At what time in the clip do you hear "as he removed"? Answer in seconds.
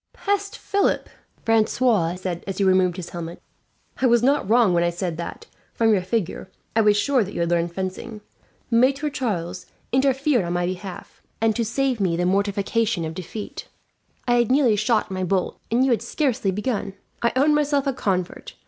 2.47-2.95